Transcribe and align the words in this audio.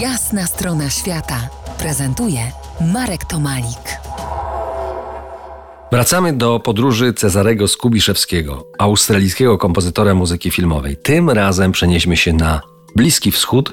Jasna 0.00 0.46
strona 0.46 0.90
świata 0.90 1.48
prezentuje 1.78 2.40
Marek 2.92 3.24
Tomalik. 3.24 4.00
Wracamy 5.92 6.32
do 6.32 6.60
podróży 6.60 7.12
Cezarego 7.12 7.68
Skubiszewskiego, 7.68 8.66
australijskiego 8.78 9.58
kompozytora 9.58 10.14
muzyki 10.14 10.50
filmowej. 10.50 10.96
Tym 10.96 11.30
razem 11.30 11.72
przenieśmy 11.72 12.16
się 12.16 12.32
na 12.32 12.60
Bliski 12.96 13.30
Wschód, 13.30 13.72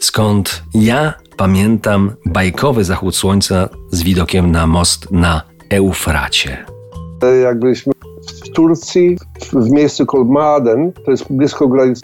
skąd 0.00 0.62
ja 0.74 1.14
pamiętam 1.36 2.12
bajkowy 2.26 2.84
zachód 2.84 3.16
słońca 3.16 3.68
z 3.90 4.02
widokiem 4.02 4.50
na 4.50 4.66
most 4.66 5.10
na 5.10 5.42
Eufracie. 5.70 6.66
Jak 7.42 7.58
byliśmy 7.58 7.92
w 8.26 8.50
Turcji, 8.50 9.16
w 9.52 9.70
miejscu 9.70 10.06
Kolmaden, 10.06 10.92
to 11.04 11.10
jest 11.10 11.32
blisko 11.32 11.68
granic 11.68 12.00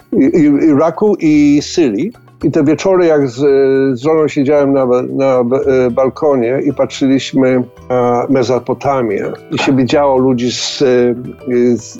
Iraku 0.61 1.15
i 1.19 1.59
Syrii. 1.61 2.11
I 2.43 2.51
te 2.51 2.63
wieczory, 2.63 3.05
jak 3.05 3.27
z, 3.29 3.39
z 3.99 4.01
żoną 4.01 4.27
siedziałem 4.27 4.73
na, 4.73 4.85
na 5.09 5.39
e, 5.39 5.91
balkonie 5.91 6.61
i 6.65 6.73
patrzyliśmy 6.73 7.63
na 7.89 8.27
Mezopotamię 8.29 9.31
i 9.51 9.57
się 9.57 9.75
widziało 9.75 10.17
ludzi 10.17 10.51
z, 10.51 10.81
e, 10.81 10.85
z 11.77 11.97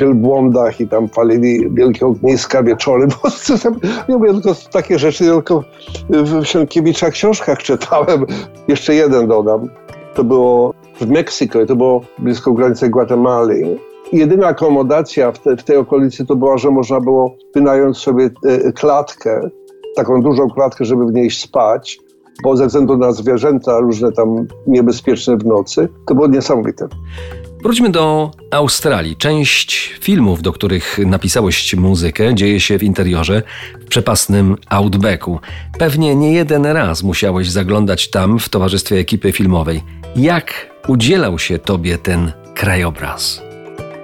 wielbłądach 0.00 0.80
i 0.80 0.88
tam 0.88 1.08
palili 1.08 1.70
wielkie 1.70 2.06
ogniska 2.06 2.62
wieczory. 2.62 3.06
Bo 3.22 3.58
tam, 3.58 3.76
nie 4.08 4.16
mówię 4.16 4.32
tylko 4.32 4.54
takie 4.72 4.98
rzeczy, 4.98 5.24
tylko 5.24 5.64
w 6.10 6.44
Sienkiewiczach 6.44 7.12
książkach 7.12 7.58
czytałem. 7.58 8.26
Jeszcze 8.68 8.94
jeden 8.94 9.28
dodam. 9.28 9.68
To 10.14 10.24
było 10.24 10.74
w 11.00 11.08
Meksyku, 11.08 11.66
to 11.66 11.76
było 11.76 12.00
blisko 12.18 12.52
granicy 12.52 12.88
Gwatemali 12.88 13.78
jedyna 14.12 14.46
akomodacja 14.46 15.32
w, 15.32 15.38
te, 15.38 15.56
w, 15.56 15.64
tej 15.64 15.76
okolicy 15.76 16.26
to 16.26 16.36
była, 16.36 16.58
że 16.58 16.70
można 16.70 17.00
było 17.00 17.36
wynająć 17.54 17.96
sobie 17.96 18.30
e, 18.44 18.72
klatkę 18.72 19.50
taką 19.96 20.22
dużą 20.22 20.50
klatkę, 20.50 20.84
żeby 20.84 21.06
w 21.06 21.12
niej 21.12 21.30
spać, 21.30 21.98
bo 22.42 22.56
ze 22.56 22.66
względu 22.66 22.96
na 22.96 23.12
zwierzęta 23.12 23.78
różne 23.78 24.12
tam 24.12 24.46
niebezpieczne 24.66 25.36
w 25.36 25.46
nocy, 25.46 25.88
to 26.06 26.14
było 26.14 26.26
niesamowite. 26.26 26.88
Wróćmy 27.62 27.90
do 27.90 28.30
Australii. 28.50 29.16
Część 29.16 29.94
filmów, 30.00 30.42
do 30.42 30.52
których 30.52 30.98
napisałeś 31.06 31.74
muzykę, 31.74 32.34
dzieje 32.34 32.60
się 32.60 32.78
w 32.78 32.82
interiorze, 32.82 33.42
w 33.80 33.84
przepasnym 33.84 34.56
outbacku. 34.68 35.38
Pewnie 35.78 36.16
nie 36.16 36.32
jeden 36.32 36.66
raz 36.66 37.02
musiałeś 37.02 37.50
zaglądać 37.50 38.10
tam 38.10 38.38
w 38.38 38.48
towarzystwie 38.48 38.96
ekipy 38.96 39.32
filmowej. 39.32 39.82
Jak 40.16 40.70
udzielał 40.88 41.38
się 41.38 41.58
tobie 41.58 41.98
ten 41.98 42.32
krajobraz? 42.54 43.42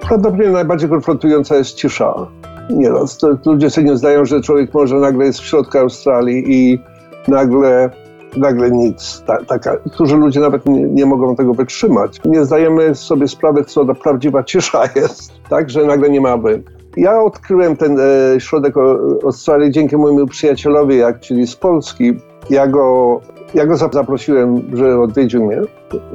Prawdopodobnie 0.01 0.49
najbardziej 0.49 0.89
konfrontująca 0.89 1.55
jest 1.55 1.75
cisza 1.75 2.38
nieraz. 2.69 3.17
To 3.17 3.37
ludzie 3.45 3.69
sobie 3.69 3.87
nie 3.87 3.97
zdają, 3.97 4.25
że 4.25 4.41
człowiek 4.41 4.73
może 4.73 4.95
nagle 4.95 5.25
jest 5.25 5.39
w 5.39 5.45
środku 5.45 5.77
Australii 5.77 6.43
i 6.47 6.79
nagle 7.27 7.89
nagle 8.37 8.71
nic. 8.71 9.23
Ta, 9.25 9.37
taka, 9.45 9.77
którzy 9.77 10.17
ludzie 10.17 10.39
nawet 10.39 10.65
nie, 10.65 10.83
nie, 10.83 11.05
mogą 11.05 11.35
tego 11.35 11.53
wytrzymać. 11.53 12.19
Nie 12.25 12.45
zdajemy 12.45 12.95
sobie 12.95 13.27
sprawy, 13.27 13.63
co 13.63 13.85
ta 13.85 13.93
prawdziwa 13.93 14.43
cisza 14.43 14.83
jest, 14.95 15.31
tak, 15.49 15.69
że 15.69 15.85
nagle 15.85 16.09
nie 16.09 16.21
mamy. 16.21 16.63
Ja 16.97 17.21
odkryłem 17.21 17.77
ten 17.77 17.97
e, 17.99 18.39
środek 18.39 18.75
Australii 19.23 19.71
dzięki 19.71 19.97
mojemu 19.97 20.27
przyjacielowi, 20.27 20.97
jak, 20.97 21.19
czyli 21.19 21.47
z 21.47 21.55
Polski. 21.55 22.13
Ja 22.49 22.67
go, 22.67 23.19
ja 23.53 23.65
go 23.65 23.77
zaprosiłem, 23.77 24.61
że 24.73 24.99
odwiedził 24.99 25.45
mnie 25.45 25.61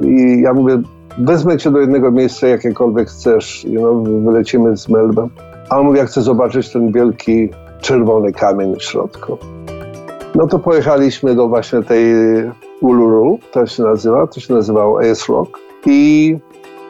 i 0.01 0.41
ja 0.41 0.53
mówię, 0.53 0.81
wezmę 1.17 1.57
cię 1.57 1.71
do 1.71 1.79
jednego 1.79 2.11
miejsca, 2.11 2.47
jakiekolwiek 2.47 3.09
chcesz, 3.09 3.65
you 3.65 3.79
know, 3.79 4.23
wylecimy 4.25 4.77
z 4.77 4.89
Melbourne. 4.89 5.54
A 5.69 5.79
on 5.79 5.85
mówi, 5.85 5.97
ja 5.97 6.05
chcę 6.05 6.21
zobaczyć 6.21 6.69
ten 6.69 6.91
wielki 6.91 7.49
czerwony 7.81 8.33
kamień 8.33 8.75
w 8.75 8.83
środku. 8.83 9.37
No 10.35 10.47
to 10.47 10.59
pojechaliśmy 10.59 11.35
do 11.35 11.47
właśnie 11.47 11.83
tej 11.83 12.13
Uluru, 12.81 13.39
to 13.51 13.65
się 13.65 13.83
nazywa, 13.83 14.27
to 14.27 14.39
się 14.39 14.53
nazywało 14.53 14.99
Ace 14.99 15.33
Rock. 15.33 15.59
I 15.85 16.37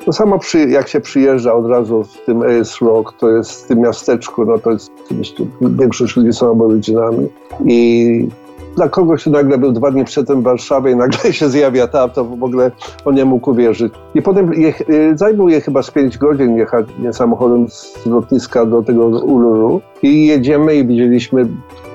to 0.05 0.13
samo 0.13 0.39
przy, 0.39 0.69
jak 0.69 0.87
się 0.87 0.99
przyjeżdża 0.99 1.53
od 1.53 1.69
razu 1.69 2.03
w 2.03 2.25
tym 2.25 2.41
Ace 2.41 2.85
Rock, 2.85 3.13
to 3.19 3.29
jest 3.29 3.63
w 3.63 3.67
tym 3.67 3.79
miasteczku, 3.79 4.45
no 4.45 4.57
to 4.57 4.71
jest 4.71 4.91
oczywiście 5.05 5.45
większość 5.61 6.15
ludzi 6.15 6.33
są 6.33 6.51
aboryginami. 6.51 7.27
I 7.65 8.29
dla 8.75 8.89
kogoś, 8.89 9.25
nagle 9.25 9.57
był 9.57 9.71
dwa 9.71 9.91
dni 9.91 10.05
przedtem 10.05 10.41
w 10.41 10.43
Warszawie 10.43 10.91
i 10.91 10.95
nagle 10.95 11.33
się 11.33 11.49
zjawia 11.49 11.87
tam, 11.87 12.09
to 12.09 12.25
w 12.25 12.43
ogóle 12.43 12.71
on 13.05 13.15
nie 13.15 13.25
mógł 13.25 13.51
uwierzyć. 13.51 13.93
I 14.15 14.21
potem 14.21 14.53
je, 14.53 14.73
y, 14.89 15.17
zajmuje 15.17 15.55
je 15.55 15.61
chyba 15.61 15.83
z 15.83 15.91
pięć 15.91 16.17
godzin 16.17 16.57
jechać 16.57 16.85
nie, 16.99 17.13
samochodem 17.13 17.69
z 17.69 18.05
lotniska 18.05 18.65
do 18.65 18.83
tego 18.83 19.05
Uluru 19.05 19.81
i 20.03 20.27
jedziemy 20.27 20.75
i 20.75 20.87
widzieliśmy 20.87 21.47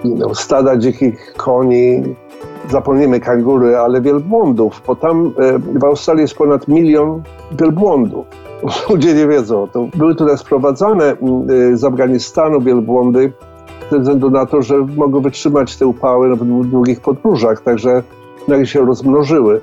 no, 0.04 0.34
stada 0.34 0.76
dzikich 0.76 1.34
koni, 1.36 2.02
zapomnimy 2.70 3.20
kangury, 3.20 3.76
ale 3.76 4.00
wielbłądów, 4.00 4.82
bo 4.86 4.96
tam 4.96 5.32
e, 5.38 5.78
w 5.78 5.84
Australii 5.84 6.22
jest 6.22 6.34
ponad 6.34 6.68
milion 6.68 7.22
wielbłądów. 7.52 8.26
Ludzie 8.90 9.14
nie 9.14 9.26
wiedzą. 9.26 9.68
To 9.72 9.88
były 9.94 10.14
tutaj 10.14 10.38
sprowadzane 10.38 11.16
y, 11.50 11.76
z 11.76 11.84
Afganistanu 11.84 12.60
wielbłądy 12.60 13.32
ze 13.90 13.98
względu 13.98 14.30
na 14.30 14.46
to, 14.46 14.62
że 14.62 14.78
mogą 14.78 15.20
wytrzymać 15.20 15.76
te 15.76 15.86
upały 15.86 16.36
w 16.36 16.66
długich 16.66 17.00
podróżach, 17.00 17.62
także 17.62 18.02
nagle 18.48 18.66
się 18.66 18.84
rozmnożyły. 18.86 19.60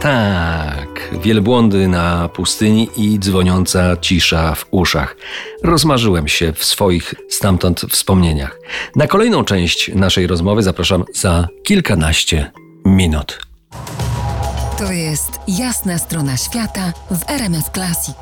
Tak, 0.00 1.10
wielbłądy 1.22 1.88
na 1.88 2.28
pustyni 2.28 2.88
i 2.96 3.18
dzwoniąca 3.18 3.96
cisza 3.96 4.54
w 4.54 4.66
uszach. 4.70 5.16
Rozmarzyłem 5.62 6.28
się 6.28 6.52
w 6.52 6.64
swoich 6.64 7.14
stamtąd 7.28 7.80
wspomnieniach. 7.80 8.58
Na 8.96 9.06
kolejną 9.06 9.44
część 9.44 9.94
naszej 9.94 10.26
rozmowy 10.26 10.62
zapraszam 10.62 11.04
za 11.14 11.48
kilkanaście 11.62 12.50
minut. 12.84 13.38
To 14.78 14.92
jest 14.92 15.40
jasna 15.48 15.98
strona 15.98 16.36
świata 16.36 16.92
w 17.10 17.30
RMS 17.30 17.70
Classic. 17.74 18.16